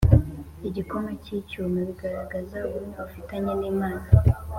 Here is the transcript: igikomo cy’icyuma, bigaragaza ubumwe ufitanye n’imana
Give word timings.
igikomo 0.67 1.09
cy’icyuma, 1.23 1.79
bigaragaza 1.89 2.57
ubumwe 2.67 2.97
ufitanye 3.07 3.53
n’imana 3.59 4.05